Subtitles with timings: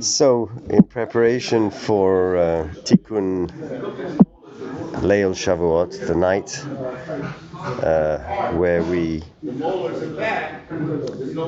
[0.00, 3.50] So, in preparation for uh, Tikkun
[5.02, 6.62] Leil Shavuot, the night
[7.82, 8.18] uh,
[8.56, 9.22] where we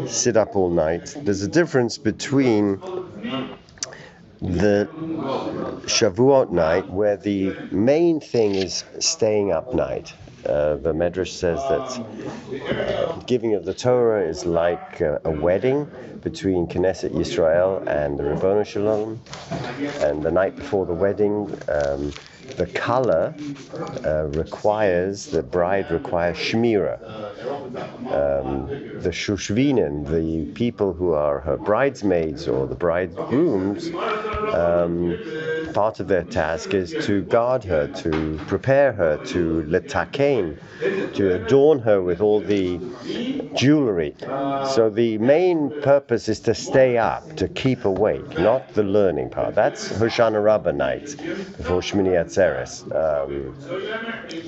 [0.08, 2.80] sit up all night, there's a difference between
[4.40, 4.88] the
[5.86, 10.12] Shavuot night, where the main thing is staying up night.
[10.46, 11.88] Uh, the Medrash says that
[12.70, 15.86] uh, giving of the Torah is like uh, a wedding
[16.22, 19.18] between Knesset Yisrael and the Ribono Shel Olam.
[20.02, 22.12] And the night before the wedding, um,
[22.56, 23.34] the kala
[24.04, 26.98] uh, requires, the bride requires shmira.
[28.10, 28.68] Um,
[29.00, 33.88] the shushvinin, the people who are her bridesmaids or the bridegrooms,
[34.54, 35.18] um,
[35.78, 40.58] part of their task is to guard her, to prepare her, to letakein,
[41.14, 42.80] to adorn her with all the
[43.54, 44.12] jewelry.
[44.74, 49.54] So the main purpose is to stay up, to keep awake, not the learning part.
[49.54, 51.16] That's Hoshana Rabbah night
[51.56, 52.74] before Shmini Atzeres.
[53.02, 53.54] Um,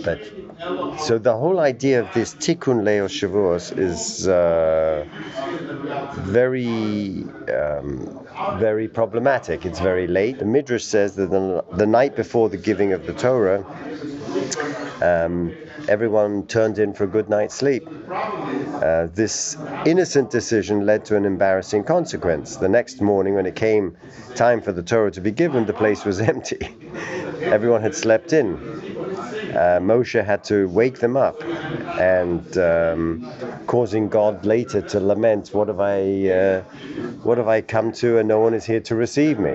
[0.05, 0.21] but
[0.99, 5.07] so the whole idea of this Tikkun Leil Shavuos is uh,
[6.39, 7.23] very,
[7.55, 8.27] um,
[8.59, 9.65] very problematic.
[9.65, 10.39] It's very late.
[10.39, 13.65] The Midrash says that the, the night before the giving of the Torah,
[15.03, 15.55] um,
[15.89, 17.89] everyone turned in for a good night's sleep.
[18.11, 22.57] Uh, this innocent decision led to an embarrassing consequence.
[22.57, 23.97] The next morning, when it came
[24.35, 26.59] time for the Torah to be given, the place was empty.
[27.43, 28.55] everyone had slept in.
[29.51, 31.43] Uh, Moshe had to wake them up
[32.01, 33.27] and um,
[33.71, 36.63] causing God later to lament, "What have I, uh,
[37.23, 39.55] what have I come to, and no one is here to receive me?"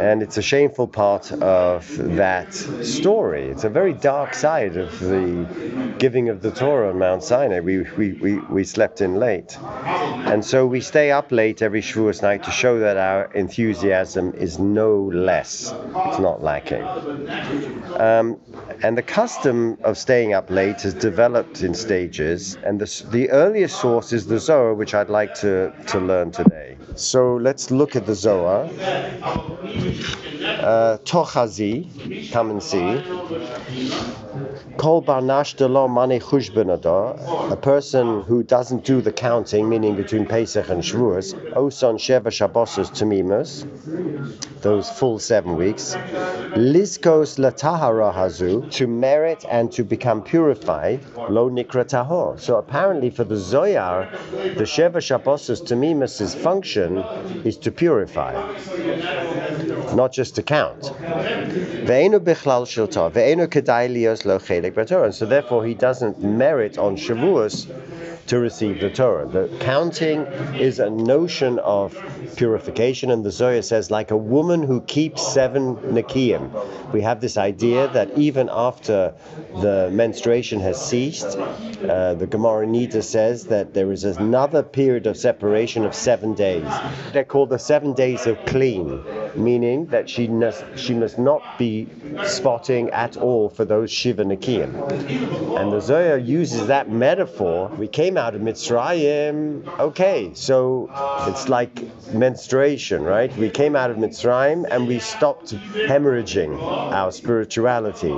[0.00, 1.80] And it's a shameful part of
[2.16, 3.44] that story.
[3.52, 5.46] It's a very dark side of the
[5.98, 7.60] giving of the Torah on Mount Sinai.
[7.60, 9.58] We we, we, we slept in late,
[10.30, 14.58] and so we stay up late every Shavuos night to show that our enthusiasm is
[14.58, 15.74] no less.
[16.06, 16.84] It's not lacking.
[18.08, 18.38] Um,
[18.82, 23.80] and the custom of staying up late has developed in stages, and the, the earliest
[23.80, 26.76] source is the Zohar, which I'd like to, to learn today.
[26.94, 28.64] So let's look at the Zohar.
[30.64, 33.02] Uh, Tochazi, come and see.
[34.76, 40.68] Kol barnash lo mani chushbenado, a person who doesn't do the counting, meaning between Pesach
[40.68, 43.64] and Shavuos, oson sheva shabbosos tamimus,
[44.62, 45.94] those full seven weeks,
[46.54, 52.40] liskos latahara hazu, to merit and to become purified, lo nikra tahor.
[52.40, 56.98] So apparently for the Zohar, the sheva shabbosos tamimus' function
[57.44, 58.34] is to purify,
[59.94, 60.82] not just to count.
[61.84, 64.24] Ve'enu bichlal shel tov, ve'enu kedai lios
[64.64, 65.04] chelik b'Torah.
[65.04, 67.66] And so therefore he doesn't merit on Shavuos
[68.26, 69.26] to receive the Torah.
[69.28, 70.20] The counting
[70.56, 71.96] is a notion of
[72.36, 76.92] purification, and the Zohar says, like a woman who keeps seven Nikiyim.
[76.92, 79.14] We have this idea that even after
[79.60, 85.16] the menstruation has ceased, uh, the Gemara Niddah says that there is another period of
[85.16, 86.66] separation of seven days.
[87.12, 89.04] They're called the seven days of clean,
[89.36, 91.88] meaning that she must, she must not be
[92.24, 95.58] spotting at all for those Shiva Nikiyim.
[95.60, 97.68] And the Zohar uses that metaphor.
[97.78, 100.90] We came out of Mitzrayim, okay, so
[101.28, 103.34] it's like menstruation, right?
[103.36, 108.14] We came out of Mitzrayim and we stopped hemorrhaging our spirituality.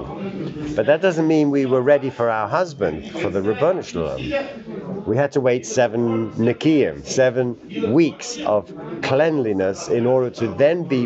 [0.75, 5.07] But that doesn't mean we were ready for our husband, for the Ribono Shel Olam.
[5.07, 8.73] We had to wait seven Nikiyim, seven weeks of
[9.03, 11.06] cleanliness in order to then be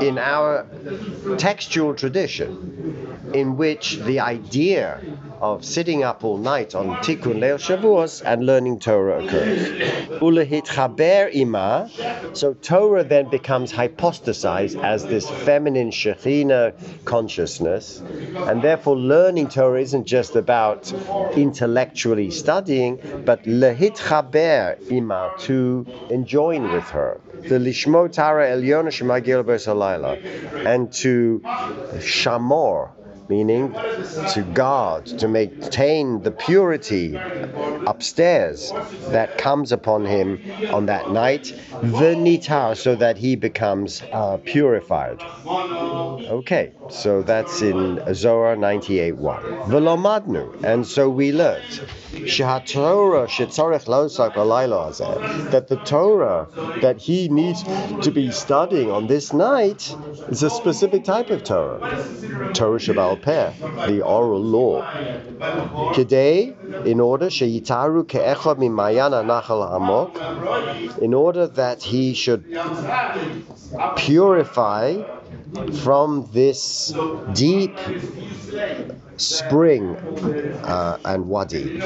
[0.00, 0.66] in our
[1.38, 5.00] textual tradition in which the idea
[5.40, 9.68] of sitting up all night on Tikkun Leil Shavuos and learning Torah occurs.
[10.20, 11.90] Ulehit chaber ima,
[12.32, 18.00] so Torah then becomes hypostasized as this feminine Shekhinah consciousness,
[18.36, 20.92] and therefore learning Torah isn't just about
[21.36, 27.20] intellectually studying, but lehit chaber ima, to enjoin with her.
[27.48, 31.42] The lishmo Tara Elyona Shemagil Halayla, and to
[31.98, 32.90] shamor
[33.28, 33.72] meaning
[34.32, 37.16] to guard, to maintain the purity
[37.86, 38.72] upstairs
[39.08, 40.40] that comes upon him
[40.70, 45.20] on that night, v'nitar, so that he becomes uh, purified.
[45.20, 49.66] Okay, so that's in Zohar 98.1.
[49.68, 51.80] V'lomadnu, and so we learned
[55.50, 56.48] that the Torah
[56.80, 57.62] that he needs
[58.02, 59.94] to be studying on this night
[60.28, 61.80] is a specific type of Torah,
[62.54, 63.13] Torah Sheba'al
[63.88, 64.82] The oral law.
[65.94, 67.30] Today, in order
[69.24, 72.44] nachal amok, in order that he should
[73.96, 75.02] purify
[75.82, 76.94] from this
[77.32, 77.76] deep
[79.16, 79.96] spring
[80.64, 81.80] uh, and wadi.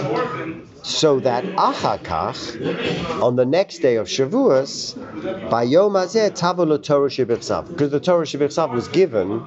[0.83, 4.95] So that achakach, on the next day of Shavuos,
[5.51, 9.41] by Yom Hazeh Tavolo Torah Shebechsav, because the Torah Shebechsav was given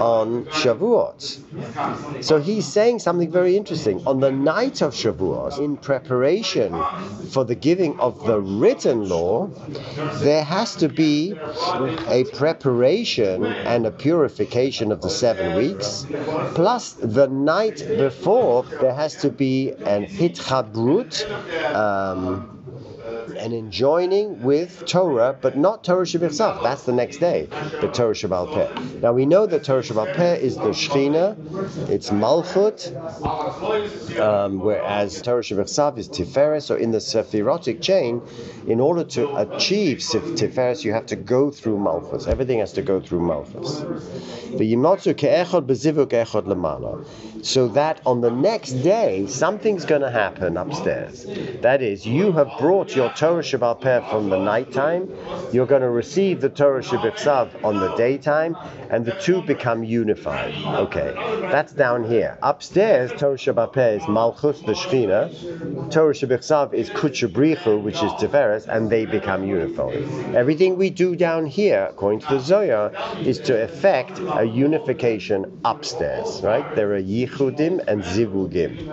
[0.00, 2.22] on Shavuot.
[2.22, 4.06] So he's saying something very interesting.
[4.06, 6.72] On the night of Shavuot, in preparation
[7.30, 9.48] for the giving of the written law,
[10.20, 11.34] there has to be
[12.08, 16.06] a preparation and a purification of the seven weeks,
[16.54, 20.06] plus the night before there has to be an
[20.84, 21.26] hitchabrut,
[21.74, 22.53] um,
[23.30, 27.48] an enjoining with Torah, but not Torah Shabbat That's the next day,
[27.80, 29.00] the Torah Sheba'al Peh.
[29.00, 32.90] Now we know that Torah Sheba'al Peh is the Shechina, it's Malchut,
[34.20, 36.62] um, whereas Torah Shabbat is Tiferet.
[36.62, 38.22] So in the Sephirotic chain,
[38.66, 42.26] in order to achieve Tiferet, you have to go through Malchus.
[42.26, 43.84] Everything has to go through Malchus.
[47.42, 51.26] So that on the next day, something's going to happen upstairs.
[51.60, 55.08] That is, you have brought your Torah Sheba'al Peh from the nighttime,
[55.52, 58.56] you're going to receive the Torah Shabbat on the daytime,
[58.90, 60.52] and the two become unified.
[60.54, 61.12] Okay,
[61.50, 62.36] that's down here.
[62.42, 65.92] Upstairs, Torah Sheba'al Peh is Malchus, the Shechina.
[65.92, 70.02] Torah Shabbat is Kudsha Brich Hu, which is Tiferes, and they become unified.
[70.34, 76.42] Everything we do down here, according to the Zohar, is to effect a unification upstairs,
[76.42, 76.74] right?
[76.74, 78.86] There are Yichudim and Zivugim.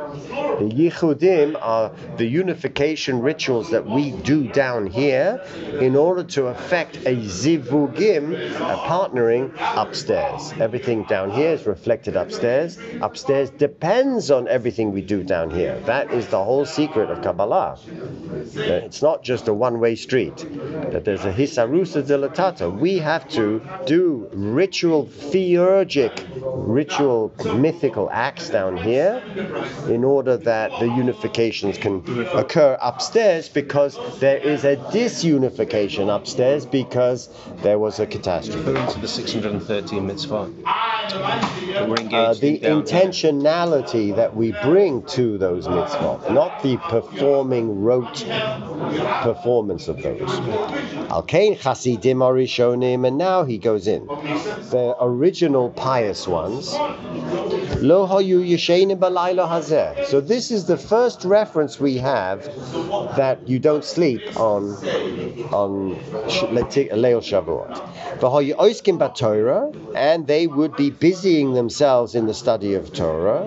[0.59, 5.43] The Yichudim are the unification rituals that we do down here
[5.79, 10.53] in order to affect a Zivugim, a partnering upstairs.
[10.59, 12.77] Everything down here is reflected upstairs.
[13.01, 15.79] Upstairs depends on everything we do down here.
[15.85, 17.79] That is the whole secret of Kabbalah.
[17.81, 20.37] Uh, it's not just a one-way street.
[20.91, 22.71] That there's a hisarusa dilatata.
[22.77, 29.21] We have to do ritual theurgic, ritual mythical acts down here
[29.87, 32.03] in order that the unifications can
[32.35, 37.29] occur upstairs because there is a disunification upstairs because
[37.63, 38.79] there was a catastrophe.
[38.79, 40.49] Into the 613 mitzvah.
[41.13, 48.25] Uh, the intentionality that we bring to those mitzvot, not the performing rote
[49.23, 50.19] performance of those.
[51.09, 54.05] Alkein Chasidim Arishonim, and now he goes in.
[54.05, 56.73] The original pious ones.
[57.81, 60.05] Lo hayu yeshenim balaylo hazeh.
[60.05, 62.45] So this is the first reference we have
[63.17, 64.75] that you don't sleep on
[65.51, 65.95] on
[67.03, 67.73] Leil Shavuot.
[68.19, 68.97] V'hayu oiskim
[69.95, 73.45] and they would be busying themselves in the study of Torah.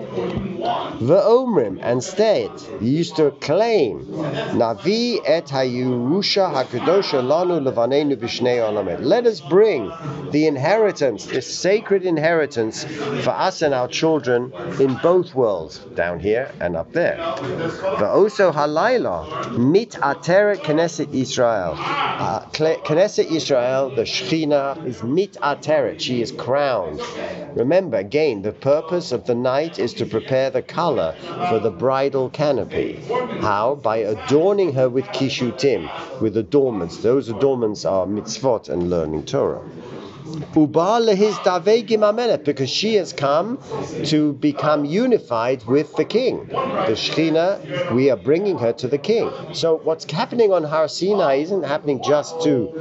[0.99, 2.51] V'omrim, and state,
[2.81, 9.03] used to claim, Navi et hayurusha hakadosha lanu levanenu olamet.
[9.03, 9.91] Let us bring
[10.31, 12.83] the inheritance, this sacred inheritance
[13.23, 17.17] for us and our children in both worlds, down here and up there.
[17.17, 19.91] V'oso halayla mit
[20.35, 21.75] ateret Knesset Israel.
[21.77, 26.01] Uh, Knesset Israel, the Shechina, is mit ateret.
[26.01, 26.99] She is crowned.
[27.55, 31.15] Remember, again, the purpose of the night is to prepare the kala
[31.47, 32.99] for the bridal canopy.
[33.39, 33.75] How?
[33.75, 36.97] By adorning her with kishutim, with adornments.
[36.97, 39.61] Those adornments are mitzvot and learning Torah
[42.43, 43.59] because she has come
[44.05, 46.47] to become unified with the king.
[46.47, 49.29] The Shechina, we are bringing her to the king.
[49.53, 52.71] So what's happening on Har Sinai isn't happening just to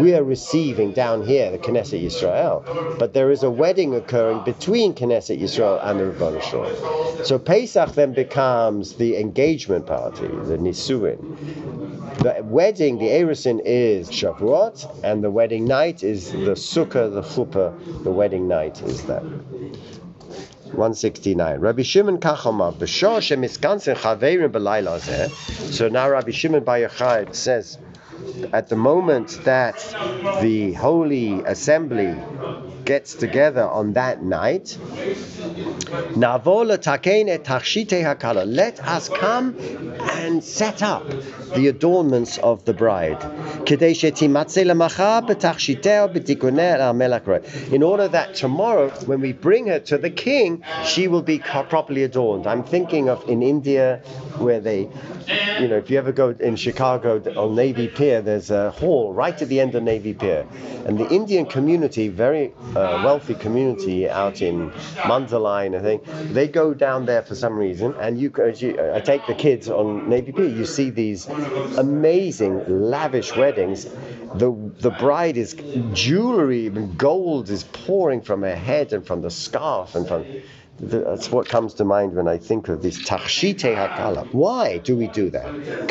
[0.00, 4.94] we are receiving down here the Knesset Yisrael, but there is a wedding occurring between
[4.94, 7.24] Knesset Yisrael and the Rebbeinu Shalom.
[7.24, 11.20] So Pesach then becomes the engagement party, the Nisuin.
[12.18, 18.04] The wedding, the Erusin is Shavuot, and the wedding night is the Sukkah, the Chuppah,
[18.04, 19.22] the wedding night is that.
[20.72, 21.60] 169.
[21.60, 24.98] Rabbi Shimon Kachomar, B'shor shemiskansen chaverim b'layla
[25.72, 27.76] So now Rabbi Shimon Bar Yochai says,
[28.52, 29.76] at the moment that
[30.40, 32.16] the holy assembly
[32.84, 34.76] gets together on that night.
[36.16, 36.46] Let
[38.86, 39.56] us come
[40.00, 41.08] and set up
[41.54, 43.22] the adornments of the bride.
[47.72, 52.02] In order that tomorrow, when we bring her to the king, she will be properly
[52.02, 52.46] adorned.
[52.46, 54.00] I'm thinking of in India
[54.38, 54.88] where they,
[55.60, 59.40] you know, if you ever go in Chicago on Navy Pier, there's a hall right
[59.40, 60.46] at the end of Navy Pier,
[60.86, 66.74] and the Indian community, very uh, wealthy community out in Mundelein, I think, they go
[66.74, 70.46] down there for some reason, and you, you I take the kids on Navy Pier,
[70.48, 71.26] you see these
[71.78, 73.84] amazing, lavish weddings.
[74.34, 75.54] The the bride is
[75.92, 80.24] jewelry, gold is pouring from her head and from the scarf and from.
[80.80, 84.26] That's what comes to mind when I think of this tachshite hakala.
[84.32, 85.88] Why do we do that?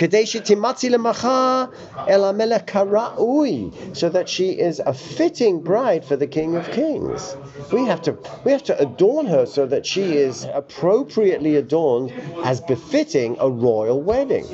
[3.93, 7.35] So that she is a fitting bride for the King of Kings.
[7.71, 12.11] We have to we have to adorn her so that she is appropriately adorned
[12.43, 14.45] as befitting a royal wedding.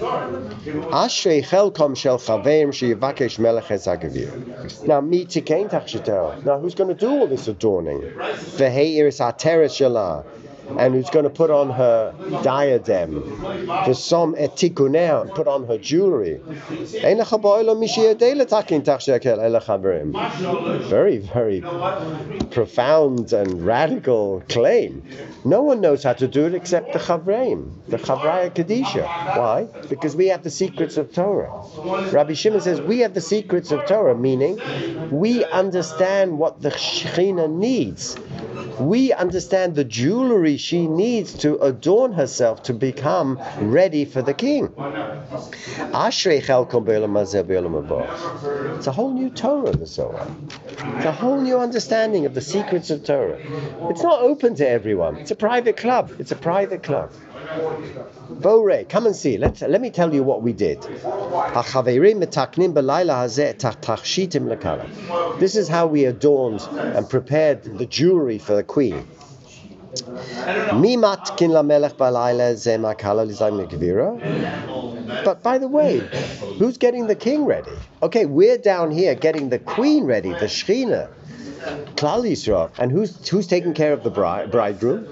[4.85, 6.45] Now, mi tikein tachshiteo.
[6.45, 8.01] Now, who's going to do all this adorning?
[10.77, 13.23] And who's going to put on her diadem,
[13.85, 16.39] the som etikunea, put on her jewelry.
[20.89, 21.61] Very, very
[22.51, 25.03] profound and radical claim.
[25.45, 29.03] No one knows how to do it except the Chavreim, the Chavraya Kadisha.
[29.37, 29.67] Why?
[29.89, 31.51] Because we have the secrets of Torah.
[32.11, 34.59] Rabbi Shimon says we have the secrets of Torah, meaning
[35.11, 38.17] we understand what the Shekhinah needs.
[38.79, 44.73] We understand the jewelry she needs to adorn herself to become ready for the king.
[48.77, 50.27] It's a whole new Torah, the Zohar.
[50.97, 53.37] It's a whole new understanding of the secrets of Torah.
[53.89, 55.17] It's not open to everyone.
[55.17, 56.13] It's a private club.
[56.19, 57.11] It's a private club.
[58.29, 59.37] Bore, come and see.
[59.37, 60.81] Let, let me tell you what we did.
[65.39, 69.05] This is how we adorned and prepared the jewelry for the queen.
[75.25, 75.99] But by the way,
[76.59, 77.71] who's getting the king ready?
[78.03, 81.09] Okay, we're down here getting the queen ready, the Shechina.
[81.95, 82.71] Klal Yisrael.
[82.77, 85.05] And who's who's taking care of the bride, bridegroom?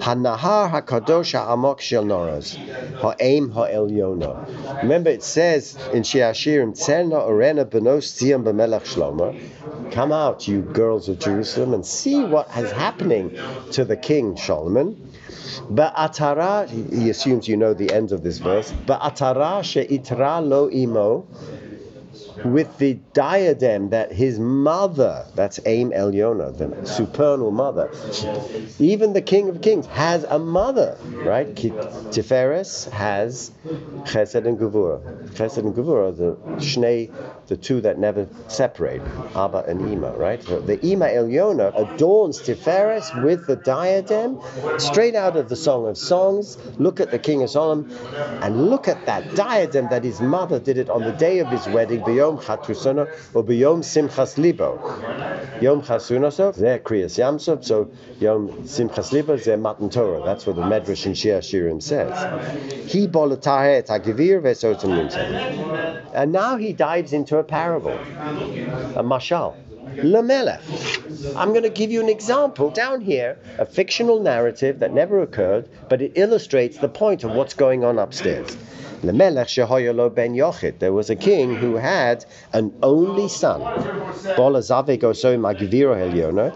[0.00, 2.56] Hanahar Hakadosh Ha'amok Shel Noraz
[2.98, 4.82] Ha'em Ha'Elyona.
[4.82, 9.92] Remember, it says in Shir HaShirim, Tzerna Orena Benos Tzion B'Melech Shlomo.
[9.92, 13.36] Come out, you girls of Jerusalem, and see what is happening
[13.72, 15.08] to the king Solomon.
[15.70, 18.72] Ba'atara, he assumes you know the end of this verse.
[18.86, 21.26] Ba'atara she'itra lo imo
[22.44, 27.90] with the diadem that his mother, that's Aim Eliona, the supernal mother,
[28.78, 31.54] even the King of Kings has a mother, right?
[31.54, 33.50] Tiferes has
[34.04, 35.28] Chesed and Gevurah.
[35.30, 37.10] Chesed and Gevurah the Shnei,
[37.48, 39.02] the two that never separate,
[39.34, 40.40] Abba and Ima, right?
[40.40, 44.40] The Ima Eliona adorns Tiferes with the diadem,
[44.78, 46.56] straight out of the Song of Songs.
[46.78, 47.90] Look at the King of Solomon,
[48.42, 51.66] and look at that diadem that his mother did it on the day of his
[51.68, 54.78] wedding, B'yom Chatusana or B'yom Simchas Libo.
[55.60, 60.22] Yom Chasunaso, zeh Kriyas Yam Suf, so Yom Simchas Libo, zeh Matan Torah.
[60.24, 62.90] That's what the Medrash in Shir Shirim says.
[62.90, 66.10] He bolatahe et hagivir ve'sotim.
[66.14, 69.54] And now he dives into a parable, a mashal.
[69.96, 71.36] Lamelech.
[71.36, 75.68] I'm going to give you an example down here, a fictional narrative that never occurred,
[75.88, 78.56] but it illustrates the point of what's going on upstairs.
[79.02, 83.62] There was a king who had an only son,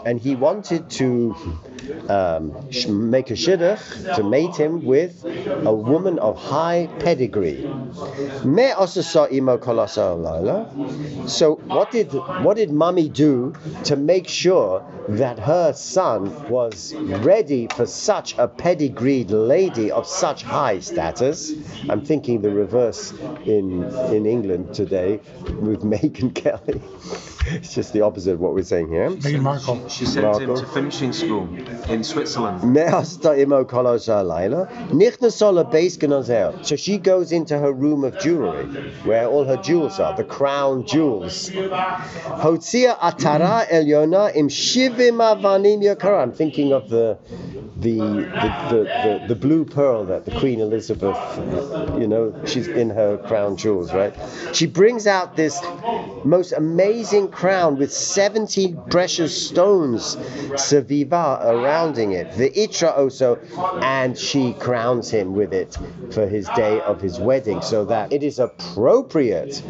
[0.04, 1.34] and he wanted to
[2.08, 2.52] um,
[2.88, 7.66] make a shidduch to mate him with a woman of high pedigree.
[11.26, 13.52] So what did what did mummy do
[13.84, 20.42] to make sure that her son was ready for such a pedigreed lady of such
[20.42, 21.52] high status?
[21.88, 23.12] I'm thinking the reverse
[23.44, 25.20] in in England today
[25.60, 26.80] with Megyn Kelly.
[27.46, 29.10] It's just the opposite of what we're saying here.
[29.10, 29.88] Meghan Markle.
[29.88, 31.48] She sent him to finishing school
[31.88, 32.62] in Switzerland.
[32.62, 35.94] Me'asta imo kolos halayla, nichna sola beis.
[36.64, 38.64] So she goes into her room of jewelry,
[39.04, 41.50] where all her jewels are, the crown jewels.
[41.50, 46.22] Hotzia atara elyona im shivim avanim yakara.
[46.22, 47.18] I'm thinking of the
[47.76, 51.16] the the, the, the the blue pearl that the Queen Elizabeth,
[51.98, 54.14] you know, she's in her crown jewels, right?
[54.52, 55.60] She brings out this
[56.24, 60.16] most amazing crown with 70 precious stones,
[60.54, 62.32] Saviva, surrounding it.
[62.36, 63.36] The Itra also,
[63.82, 65.76] and she crowns him with it
[66.12, 69.62] for his day of his wedding, so that it is appropriate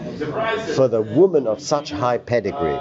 [0.75, 2.79] for the woman of such high pedigree.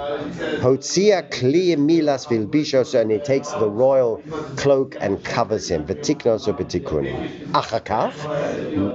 [0.60, 4.22] Hotzia Kli Milas Vilbishos, and he takes the royal
[4.56, 5.82] cloak and covers him.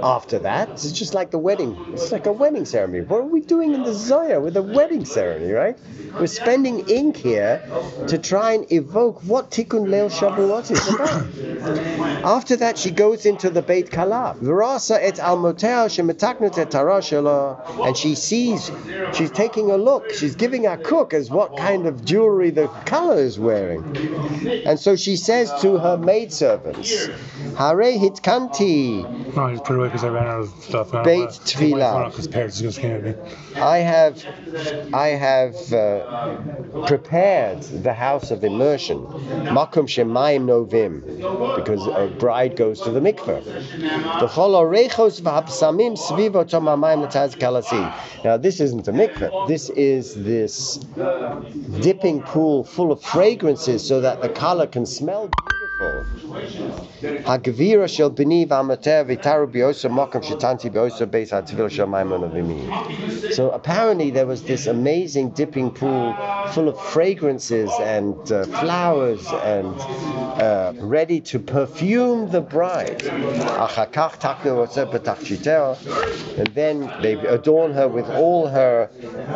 [0.04, 1.78] After that, it's just like the wedding.
[1.94, 3.06] It's like a wedding ceremony.
[3.06, 5.79] What are we doing in the Zohar with a wedding ceremony, right?
[6.14, 7.62] We're spending ink here
[8.08, 12.26] to try and evoke what Tikkun Leil Shavuot is about.
[12.26, 14.36] After that, she goes into the Beit Kala.
[14.42, 18.72] Virasa et almotea shemetaknut et tarashela, and she sees,
[19.14, 20.10] she's taking a look.
[20.12, 23.84] She's giving a cook as what kind of jewelry the kala is wearing.
[24.66, 27.08] And so she says to her maidservants,
[27.58, 30.92] Hare hitkanti, No, I just put it away because I ran out of stuff.
[30.92, 31.94] Beit wanna take my Tefillah.
[31.94, 33.14] phone out 'cause parents just came at me.
[33.56, 34.24] I have,
[34.94, 39.00] I have uh, prepared the house of immersion,
[39.58, 41.02] makom shemayim novim,
[41.56, 43.44] because a bride goes to the mikveh.
[48.24, 49.48] Now this isn't a mikveh.
[49.48, 50.78] This is this
[51.82, 55.30] dipping pool full of fragrances, so that the kala can smell
[55.80, 58.10] Hagvira shel
[61.88, 63.32] maimon avimi.
[63.32, 66.14] So apparently there was this amazing dipping pool
[66.50, 69.74] full of fragrances and uh, flowers and
[70.42, 73.02] uh, ready to perfume the bride.
[76.38, 78.90] And then they adorn her with all her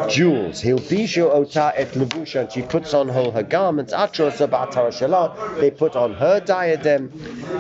[0.10, 0.66] jewels.
[0.66, 2.42] Ota et levusha.
[2.42, 3.94] And she puts on all her garments.
[3.94, 7.10] They put on her diadem.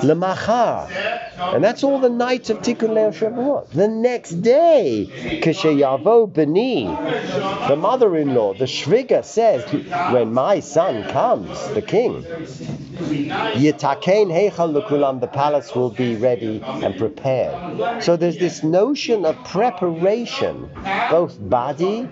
[0.01, 0.87] Lemachar.
[1.37, 3.69] And that's all the night of Tikkun Leil Shavuot.
[3.69, 5.07] The next day,
[5.41, 6.85] Kishayavo Beni,
[7.67, 9.63] the mother-in-law, the Shviga says,
[10.13, 12.23] when my son comes, the king,
[12.93, 18.03] Yitakein Heichal the palace will be ready and prepared.
[18.03, 20.69] So there's this notion of preparation,
[21.09, 22.07] both body,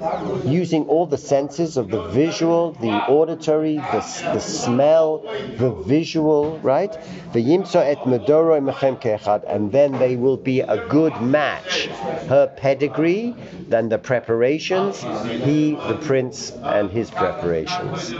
[0.46, 5.20] using all the senses of the visual, the auditory, the, the smell,
[5.58, 6.92] the visual, right?
[7.34, 11.86] V'yimso et medoro imechem ke'echad, and then they will be a good match.
[12.28, 13.36] Her pedigree,
[13.68, 18.12] then the preparations, he, the prince, and his preparations.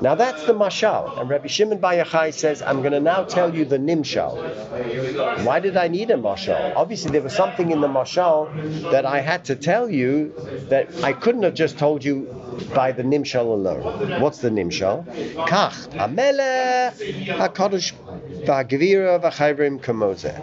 [0.00, 3.64] Now that's the mashal, and Rabbi Shimon Bar says, "I'm going to now tell you
[3.64, 6.74] the nimshal." Why did I need a mashal?
[6.74, 10.32] Obviously, there was something in the mashal that I had to tell you
[10.70, 12.26] that I couldn't have just told you
[12.74, 14.20] by the nimshal alone.
[14.20, 15.06] What's the nimshal?
[15.46, 16.94] Kach amelech
[17.26, 17.92] hakadosh
[18.44, 20.38] v'hagvira v'chavrim kamozeh.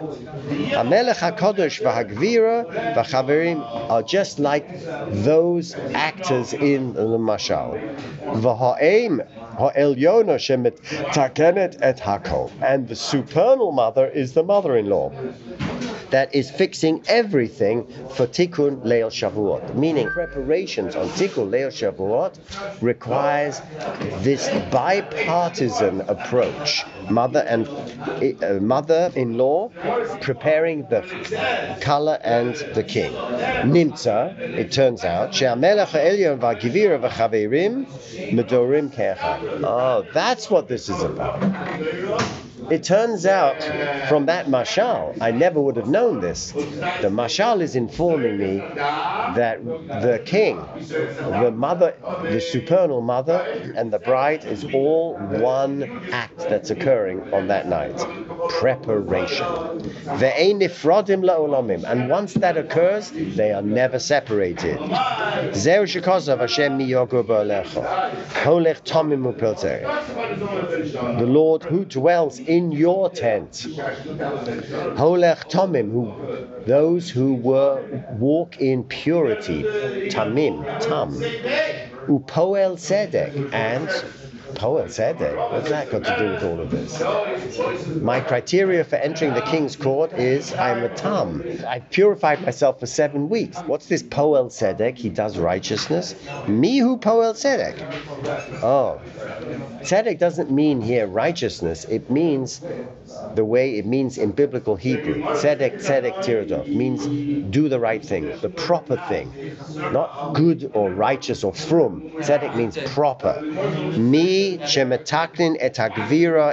[0.74, 3.60] Amelech hakadosh v'hagvira v'chavrim
[3.90, 4.66] are just like
[5.10, 7.78] those actors in the mashal.
[8.24, 9.26] V'ha'em
[9.58, 10.80] ha'elyona shemet
[11.12, 12.50] takenet et hakol.
[12.62, 15.12] And the supernal mother is the mother-in-law
[16.10, 19.74] that is fixing everything for Tikkun Leil Shavuot.
[19.74, 22.38] Meaning, preparations on Tikkun Leil Shavuot
[22.82, 23.60] requires
[24.22, 26.84] this bipartisan approach.
[27.08, 27.66] Mother and
[28.42, 29.70] uh, mother-in-law
[30.20, 33.12] preparing the kala and the king.
[33.12, 35.32] Nimtza, it turns out.
[39.64, 41.40] Oh, that's what this is about.
[42.70, 43.62] It turns out
[44.08, 46.52] from that mashal, I never would have known this.
[46.52, 53.98] The mashal is informing me that the king, the mother, the supernal mother, and the
[53.98, 57.96] bride is all one act that's occurring on that night.
[58.50, 59.46] Preparation.
[61.84, 64.78] And once that occurs, they are never separated.
[71.18, 73.66] The Lord who dwells in your tent.
[75.00, 76.12] Holech Tomim, who
[76.66, 77.82] those who were
[78.18, 79.62] walk in purity,
[80.10, 81.10] Tamim, Tam,
[82.06, 83.88] Upoel Sedek, and
[84.54, 85.52] Poel Sedek.
[85.52, 87.00] What's that got to do with all of this?
[88.02, 91.44] My criteria for entering the king's court is I'm a Tam.
[91.66, 93.58] I've purified myself for seven weeks.
[93.60, 94.96] What's this Poel Sedek?
[94.96, 96.14] He does righteousness.
[96.46, 97.76] Me who Poel Sedek.
[98.62, 99.00] Oh,
[99.82, 101.84] Tzedek doesn't mean here righteousness.
[101.84, 102.60] It means
[103.34, 105.22] the way it means in biblical Hebrew.
[105.22, 107.06] Tzedek, tzedek, tiradov means
[107.50, 109.32] do the right thing, the proper thing,
[109.92, 112.02] not good or righteous or frum.
[112.18, 113.42] Tzedek means proper.
[114.64, 115.74] Shemetaknin et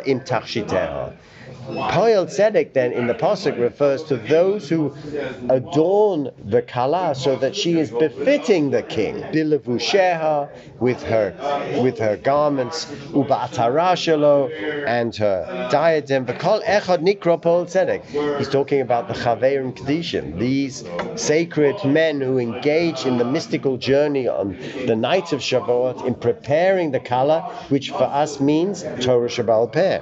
[0.05, 1.13] im tachshiteha.
[1.67, 4.95] Poel Tzedek then in the pasuk refers to those who
[5.49, 9.15] adorn the kala so that she is befitting the king.
[9.33, 10.49] Bilevusheha
[10.79, 11.33] with her
[11.81, 14.49] with her garments, ubatara shelo
[14.87, 16.25] and her diadem.
[16.25, 18.37] V'kol echad nikra Poel Tzedek.
[18.37, 24.27] He's talking about the Chaverim Kedishim, these sacred men who engage in the mystical journey
[24.27, 29.71] on the night of Shavuot in preparing the kala, which for us means Torah Sheba'al
[29.71, 29.99] Peh.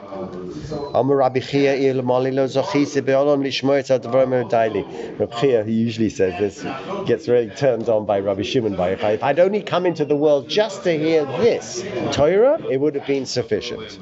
[5.18, 6.66] Rabbi he usually says this,
[7.06, 10.06] gets really turned on by Rabbi Shimon by if, I, if I'd only come into
[10.06, 14.00] the world just to hear this Torah, it would have been sufficient.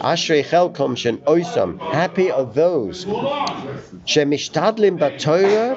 [0.00, 1.78] Ashrei chelkom shen oisam.
[1.92, 5.76] Happy are those shemishtadlim b'Torah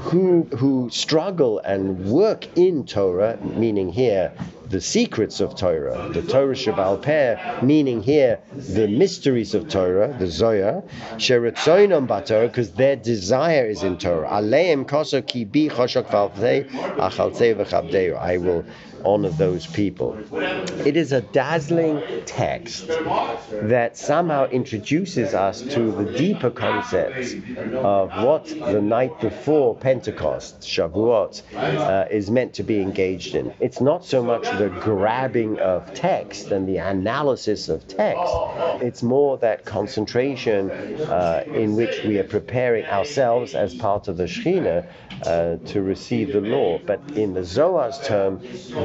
[0.00, 4.32] who who struggle and work in Torah, meaning here
[4.68, 10.26] the secrets of Torah, the Torah Sheba'al Peh, meaning here the mysteries of Torah, the
[10.26, 10.82] Zohar,
[11.16, 14.28] Sheretzoinam Batorah, because their desire is in Torah.
[14.28, 18.16] Aleim koso ki bi choshok valvei achaltei v'chabdeu.
[18.18, 18.64] I will
[19.04, 20.16] honor those people.
[20.86, 27.34] It is a dazzling text that somehow introduces us to the deeper concepts
[27.74, 33.52] of what the night before Pentecost, Shavuot, uh, is meant to be engaged in.
[33.60, 38.32] It's not so much the grabbing of text and the analysis of text,
[38.82, 44.24] it's more that concentration uh, in which we are preparing ourselves as part of the
[44.24, 44.86] Shekhinah
[45.26, 46.78] uh, to receive the law.
[46.84, 48.40] But in the Zohar's term,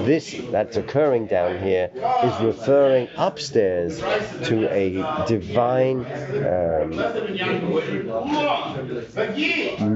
[0.06, 1.92] this that's occurring down here
[2.24, 4.00] is referring upstairs
[4.48, 6.06] to a divine
[6.46, 6.90] um,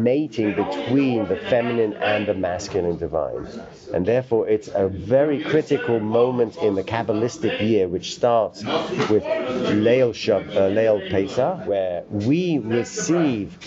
[0.04, 3.48] mating between the feminine and the masculine divine.
[3.94, 10.14] And therefore, it's a very critical moment in the Kabbalistic year, which starts with Leil,
[10.14, 13.58] Shab, uh, Leil Pesach, where we receive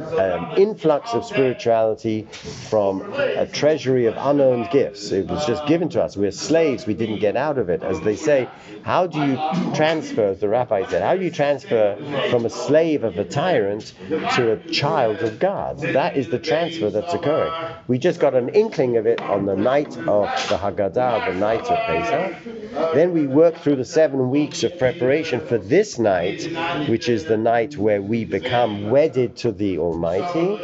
[0.00, 2.22] an influx of spirituality
[2.70, 5.10] from a treasury of unearned gifts.
[5.10, 6.16] It was just given to us.
[6.16, 6.86] We're slaves.
[6.86, 7.82] We didn't get out of it.
[7.82, 8.48] As they say,
[8.82, 9.36] how do you
[9.74, 11.96] transfer, as the rabbi said, how do you transfer
[12.30, 15.78] from a slave of a tyrant to a child of God?
[15.78, 17.52] That is the transfer that's occurring.
[17.88, 21.66] We just got an inkling of it on the night of the Haggadah, the night
[21.66, 22.94] of Pesach.
[22.94, 26.44] Then we work through the seven weeks of preparation for this night,
[26.88, 30.58] which is the night where we become wedded to the Almighty,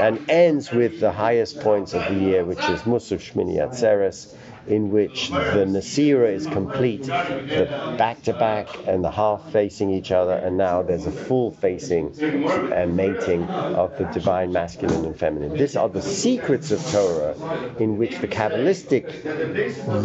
[0.00, 4.34] and ends with the highest points of the year, which is Musaf Shmini Atzeres,
[4.66, 10.12] in which the Nasira is complete, the back to back and the half facing each
[10.12, 15.56] other, and now there's a full facing and mating of the divine masculine and feminine.
[15.56, 17.34] These are the secrets of Torah
[17.78, 19.06] in which the Kabbalistic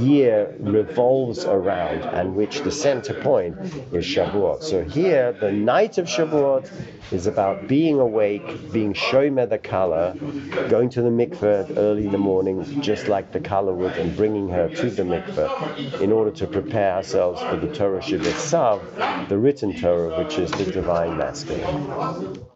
[0.01, 3.57] year revolves around and which the center point
[3.93, 4.63] is Shavuot.
[4.63, 6.71] So here, the night of Shavuot
[7.11, 10.15] is about being awake, being shomer the kala,
[10.69, 14.46] going to the mikveh early in the morning, just like the kala would, and bringing
[14.49, 19.73] her to the mikveh in order to prepare ourselves for the Torah Shabbat the written
[19.79, 22.47] Torah, which is the divine masculine.